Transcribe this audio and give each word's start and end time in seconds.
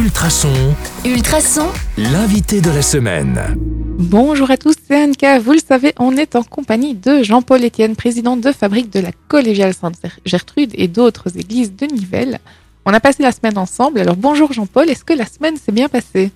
Ultrason, 0.00 0.74
Ultrason, 1.04 1.66
l'invité 1.98 2.62
de 2.62 2.70
la 2.70 2.80
semaine. 2.80 3.38
Bonjour 3.98 4.50
à 4.50 4.56
tous, 4.56 4.74
c'est 4.88 4.96
Anka. 4.96 5.38
Vous 5.38 5.52
le 5.52 5.58
savez, 5.58 5.92
on 5.98 6.16
est 6.16 6.36
en 6.36 6.42
compagnie 6.42 6.94
de 6.94 7.22
Jean-Paul 7.22 7.62
Etienne, 7.62 7.94
président 7.96 8.38
de 8.38 8.50
fabrique 8.50 8.90
de 8.90 9.00
la 9.00 9.10
Collégiale 9.28 9.74
Sainte-Gertrude 9.74 10.70
et 10.72 10.88
d'autres 10.88 11.36
églises 11.36 11.76
de 11.76 11.84
Nivelles. 11.84 12.38
On 12.86 12.94
a 12.94 13.00
passé 13.00 13.22
la 13.22 13.30
semaine 13.30 13.58
ensemble. 13.58 14.00
Alors 14.00 14.16
bonjour 14.16 14.54
Jean-Paul, 14.54 14.88
est-ce 14.88 15.04
que 15.04 15.12
la 15.12 15.26
semaine 15.26 15.58
s'est 15.58 15.70
bien 15.70 15.90
passée? 15.90 16.30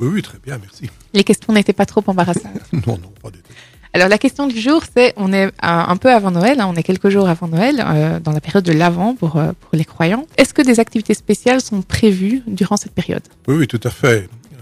Oui, 0.00 0.08
oui, 0.12 0.22
très 0.22 0.38
bien, 0.38 0.58
merci. 0.58 0.90
Les 1.14 1.24
questions 1.24 1.52
n'étaient 1.52 1.72
pas 1.72 1.86
trop 1.86 2.02
embarrassantes. 2.06 2.44
Non, 2.72 2.98
non, 2.98 3.12
pas 3.22 3.30
du 3.30 3.38
tout. 3.38 3.52
Alors 3.92 4.08
la 4.10 4.18
question 4.18 4.46
du 4.46 4.60
jour, 4.60 4.82
c'est, 4.94 5.14
on 5.16 5.32
est 5.32 5.50
un 5.62 5.96
peu 5.96 6.12
avant 6.12 6.30
Noël, 6.30 6.60
hein, 6.60 6.66
on 6.68 6.74
est 6.76 6.82
quelques 6.82 7.08
jours 7.08 7.28
avant 7.30 7.48
Noël, 7.48 7.82
euh, 7.86 8.20
dans 8.20 8.32
la 8.32 8.42
période 8.42 8.62
de 8.64 8.72
l'Avent 8.72 9.14
pour, 9.14 9.36
euh, 9.36 9.52
pour 9.58 9.70
les 9.72 9.86
croyants. 9.86 10.26
Est-ce 10.36 10.52
que 10.52 10.60
des 10.60 10.80
activités 10.80 11.14
spéciales 11.14 11.62
sont 11.62 11.80
prévues 11.80 12.42
durant 12.46 12.76
cette 12.76 12.92
période? 12.92 13.22
Oui, 13.48 13.54
oui, 13.56 13.66
tout 13.66 13.80
à 13.84 13.88
fait. 13.90 14.28
Euh, 14.52 14.58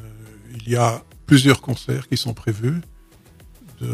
il 0.64 0.70
y 0.72 0.76
a 0.76 1.02
plusieurs 1.26 1.60
concerts 1.62 2.06
qui 2.08 2.16
sont 2.16 2.32
prévus 2.32 2.80
de, 3.80 3.88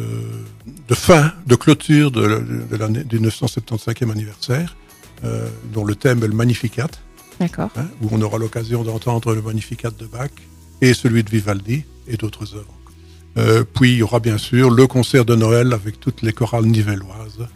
de 0.89 0.95
fin, 0.95 1.33
de 1.47 1.55
clôture 1.55 2.11
de, 2.11 2.20
de- 2.20 2.65
de 2.70 2.77
l'année 2.77 3.05
du 3.05 3.19
975e 3.19 4.11
anniversaire, 4.11 4.77
dont 5.73 5.84
le 5.84 5.95
thème 5.95 6.23
est 6.23 6.29
le 6.29 6.34
Magnificat, 6.34 6.89
D'accord. 7.39 7.70
hein, 7.77 7.87
où 8.03 8.09
on 8.12 8.20
aura 8.20 8.37
l'occasion 8.37 8.83
d'entendre 8.84 9.34
le 9.34 9.41
Magnificat 9.41 9.91
de 9.91 10.05
Bach 10.07 10.29
et 10.80 10.95
celui 10.95 11.23
de 11.23 11.30
Vivaldi 11.30 11.84
et 12.07 12.16
d'autres 12.16 12.55
œuvres. 12.55 12.75
Euh, 13.37 13.65
puis 13.65 13.93
il 13.93 13.98
y 13.98 14.02
aura 14.02 14.20
bien 14.20 14.39
sûr 14.39 14.70
le 14.70 14.87
concert 14.87 15.25
de 15.25 15.37
Noël 15.37 15.73
avec 15.73 16.01
toutes 16.01 16.23
les 16.23 16.33
chorales 16.33 16.66
nivelloises 16.66 17.47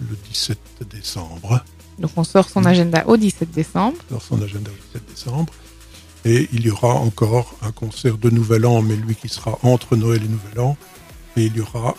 le 0.00 0.16
17 0.28 0.58
décembre. 0.90 1.64
Donc 1.98 2.10
on 2.16 2.24
sort 2.24 2.48
son 2.48 2.64
agenda 2.64 3.04
au 3.06 3.16
17 3.16 3.50
décembre. 3.50 3.98
dans 4.10 4.20
son 4.20 4.42
agenda 4.42 4.70
au 4.70 4.92
17 4.94 5.08
décembre. 5.08 5.52
Et 6.24 6.48
il 6.52 6.66
y 6.66 6.70
aura 6.70 6.94
encore 6.94 7.56
un 7.62 7.72
concert 7.72 8.16
de 8.16 8.30
Nouvel 8.30 8.64
An, 8.66 8.82
mais 8.82 8.94
lui 8.96 9.14
qui 9.14 9.28
sera 9.28 9.58
entre 9.62 9.96
Noël 9.96 10.22
et 10.24 10.28
Nouvel 10.28 10.60
An. 10.60 10.76
Et 11.36 11.46
il 11.46 11.56
y 11.56 11.60
aura. 11.60 11.96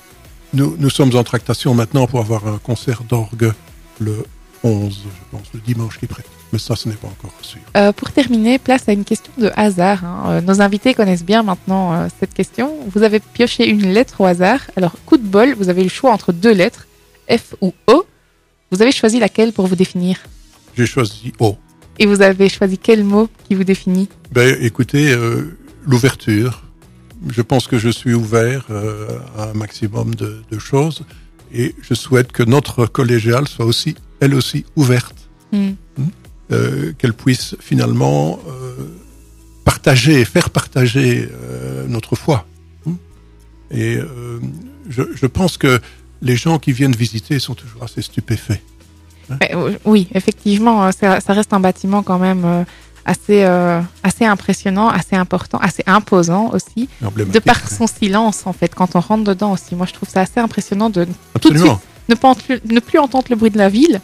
Nous, 0.54 0.76
nous 0.78 0.90
sommes 0.90 1.16
en 1.16 1.24
tractation 1.24 1.74
maintenant 1.74 2.08
pour 2.08 2.20
avoir 2.20 2.48
un 2.48 2.58
concert 2.58 3.04
d'orgue 3.04 3.54
le 4.00 4.26
11, 4.64 5.04
je 5.04 5.38
pense, 5.38 5.48
le 5.54 5.60
dimanche 5.60 6.00
qui 6.00 6.08
prête. 6.08 6.26
Mais 6.52 6.60
ça, 6.60 6.76
ce 6.76 6.88
n'est 6.88 6.96
pas 6.96 7.08
encore 7.08 7.34
sûr. 7.42 7.60
Euh, 7.76 7.92
pour 7.92 8.12
terminer, 8.12 8.60
place 8.60 8.88
à 8.88 8.94
une 8.94 9.04
question 9.04 9.34
de 9.38 9.50
hasard. 9.56 10.06
hein. 10.06 10.24
Euh, 10.28 10.42
nos 10.42 10.62
invités 10.62 10.94
connaissent 10.94 11.26
bien 11.26 11.44
maintenant 11.44 11.94
euh, 11.94 12.08
cette 12.20 12.34
question. 12.34 12.72
Vous 12.94 13.04
avez 13.04 13.20
pioché 13.20 13.68
une 13.68 13.92
lettre 13.94 14.22
au 14.22 14.26
hasard. 14.26 14.60
Alors, 14.76 14.94
coup 15.06 15.18
de 15.18 15.24
bol, 15.24 15.54
vous 15.56 15.70
avez 15.70 15.84
le 15.84 15.90
choix 15.90 16.12
entre 16.12 16.32
deux 16.32 16.54
lettres, 16.54 16.88
F 17.30 17.56
ou 17.62 17.74
O. 17.88 18.06
Vous 18.72 18.82
avez 18.82 18.92
choisi 18.92 19.20
laquelle 19.20 19.52
pour 19.52 19.68
vous 19.68 19.76
définir? 19.76 20.18
J'ai 20.78 20.86
choisi 20.86 21.34
O. 21.40 21.58
Et 22.00 22.06
vous 22.06 22.22
avez 22.22 22.50
choisi 22.50 22.78
quel 22.78 23.04
mot 23.04 23.30
qui 23.48 23.56
vous 23.56 23.64
définit? 23.64 24.10
Ben, 24.32 24.58
écoutez, 24.62 25.12
euh, 25.12 25.58
l'ouverture. 25.86 26.64
Je 27.30 27.42
pense 27.42 27.68
que 27.68 27.78
je 27.78 27.90
suis 27.90 28.14
ouvert 28.14 28.66
à 29.38 29.44
un 29.50 29.54
maximum 29.54 30.14
de, 30.16 30.42
de 30.52 30.60
choses. 30.60 31.04
Et 31.54 31.74
je 31.82 31.94
souhaite 31.94 32.32
que 32.32 32.44
notre 32.44 32.86
collégiale 32.86 33.48
soit 33.48 33.66
aussi, 33.66 33.96
elle 34.24 34.34
aussi, 34.36 34.66
ouverte. 34.76 35.16
Hmm. 35.52 35.74
euh, 36.52 36.94
qu'elle 36.98 37.14
puisse 37.14 37.56
finalement 37.60 38.40
euh, 38.48 38.88
partager, 39.66 40.26
faire 40.26 40.50
partager 40.50 41.30
euh, 41.32 41.86
notre 41.88 42.16
foi. 42.16 42.48
Hmm. 42.88 42.96
Et 43.70 44.00
je, 44.90 45.04
je 45.14 45.26
pense 45.28 45.58
que 45.58 45.80
les 46.24 46.36
gens 46.36 46.58
qui 46.58 46.72
viennent 46.72 46.96
visiter 46.96 47.38
sont 47.38 47.54
toujours 47.54 47.84
assez 47.84 48.02
stupéfaits. 48.02 48.62
Euh, 49.32 49.78
Oui, 49.86 50.08
effectivement, 50.16 50.92
ça, 50.92 51.20
ça 51.22 51.34
reste 51.34 51.54
un 51.54 51.60
bâtiment 51.60 52.02
quand 52.02 52.18
même 52.18 52.66
assez, 53.06 53.44
euh, 53.44 53.82
assez 54.04 54.26
impressionnant, 54.26 54.90
assez 54.90 55.16
important, 55.16 55.58
assez 55.60 55.84
imposant 55.86 56.52
aussi, 56.54 56.90
de 57.02 57.40
par 57.40 57.70
son 57.70 57.88
silence 57.88 58.44
en 58.46 58.54
fait, 58.54 58.74
quand 58.74 58.96
on 58.96 59.00
rentre 59.00 59.24
dedans 59.24 59.52
aussi. 59.52 59.76
Moi, 59.76 59.86
je 59.86 59.94
trouve 59.94 60.10
ça 60.10 60.22
assez 60.22 60.40
impressionnant 60.40 60.90
de 60.90 61.06
tout 61.06 61.50
de 61.50 61.56
Absolument. 61.56 61.82
ne, 62.10 62.16
pas 62.16 62.34
ne 62.66 62.80
plus 62.80 63.00
entendre 63.00 63.26
le 63.30 63.36
bruit 63.36 63.52
de 63.52 63.58
la 63.58 63.70
ville. 63.70 64.02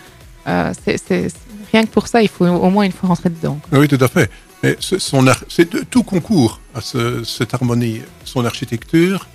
Euh, 0.48 0.74
c'est- 0.86 1.34
rien 1.72 1.84
que 1.86 1.90
pour 1.92 2.08
ça, 2.08 2.22
il 2.22 2.30
faut 2.30 2.46
au 2.46 2.70
moins 2.70 2.84
une 2.86 2.92
fois 2.92 3.10
rentrer 3.10 3.30
dedans. 3.30 3.60
quoi. 3.70 3.80
Oui, 3.80 3.88
tout 3.88 3.98
à 4.04 4.08
fait. 4.08 4.30
Mais 4.64 4.76
son 4.80 5.26
c'est 5.48 5.90
tout 5.90 6.04
concours 6.04 6.60
à 6.76 6.82
ce- 6.82 7.24
cette 7.24 7.54
harmonie, 7.54 8.02
son 8.26 8.44
architecture, 8.46 9.28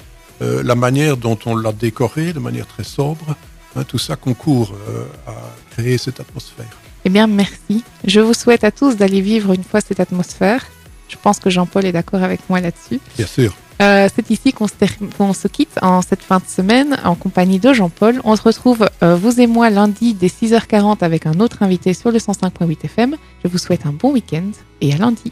euh, 0.42 0.62
la 0.62 0.75
manière 0.75 1.16
dont 1.16 1.38
on 1.47 1.56
l'a 1.56 1.72
décoré 1.72 2.32
de 2.32 2.38
manière 2.41 2.66
très 2.66 2.84
sobre, 2.84 3.34
hein, 3.76 3.84
tout 3.84 3.98
ça 3.98 4.16
concourt 4.16 4.75
euh, 4.88 5.04
à 5.26 5.34
créer 5.70 5.97
cette 5.97 6.20
atmosphère. 6.20 6.66
Eh 7.06 7.10
bien, 7.10 7.26
merci. 7.26 7.84
Je 8.06 8.21
vous 8.21 8.34
souhaite 8.34 8.65
à 8.65 8.71
tous 8.71 8.97
d'aller 8.97 9.21
vivre 9.21 9.53
une 9.53 9.65
fois 9.65 9.81
cette 9.81 10.00
atmosphère. 10.00 10.66
Je 11.09 11.16
pense 11.22 11.38
que 11.38 11.50
Jean-Paul 11.50 11.84
est 11.84 11.92
d'accord 11.92 12.22
avec 12.22 12.41
moi 12.48 12.60
là-dessus. 12.60 12.98
Bien 13.16 13.26
sûr. 13.26 13.54
Euh, 13.83 14.09
c'est 14.15 14.31
ici 14.31 14.53
qu'on 14.53 14.69
se, 14.69 15.49
quitte 15.49 15.79
en 15.83 16.01
cette 16.01 16.23
fin 16.23 16.39
de 16.39 16.47
semaine 16.47 16.97
en 17.05 17.15
compagnie 17.15 17.59
de 17.59 17.73
Jean-Paul. 17.73 18.21
On 18.25 18.37
se 18.37 18.43
retrouve, 18.43 18.89
euh, 19.03 19.17
vous 19.17 19.41
et 19.41 19.47
moi, 19.47 19.71
lundi 19.71 20.15
dès 20.15 20.29
6h40 20.29 21.03
avec 21.03 21.27
un 21.27 21.41
autre 21.41 21.62
invité 21.62 21.93
sur 21.93 22.11
le 22.11 22.19
105.8 22.19 22.84
FM. 22.84 23.17
Je 23.43 23.49
vous 23.49 23.59
souhaite 23.59 23.87
un 23.87 23.93
bon 23.93 24.13
week-end 24.13 24.51
et 24.81 24.93
à 24.93 24.97
lundi. 24.97 25.23